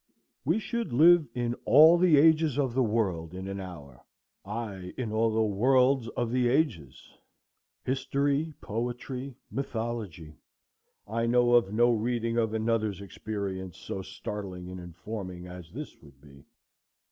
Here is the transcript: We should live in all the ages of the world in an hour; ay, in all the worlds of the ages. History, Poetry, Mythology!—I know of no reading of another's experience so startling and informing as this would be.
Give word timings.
We 0.43 0.57
should 0.57 0.93
live 0.93 1.27
in 1.35 1.53
all 1.63 1.95
the 1.99 2.17
ages 2.17 2.57
of 2.57 2.73
the 2.73 2.81
world 2.81 3.35
in 3.35 3.47
an 3.47 3.59
hour; 3.59 4.03
ay, 4.43 4.95
in 4.97 5.11
all 5.11 5.31
the 5.31 5.43
worlds 5.43 6.07
of 6.17 6.31
the 6.31 6.47
ages. 6.47 7.11
History, 7.83 8.51
Poetry, 8.61 9.35
Mythology!—I 9.51 11.27
know 11.27 11.53
of 11.53 11.71
no 11.71 11.91
reading 11.91 12.39
of 12.39 12.55
another's 12.55 12.99
experience 12.99 13.77
so 13.77 14.01
startling 14.01 14.69
and 14.71 14.79
informing 14.79 15.45
as 15.45 15.69
this 15.71 15.95
would 16.01 16.19
be. 16.19 16.45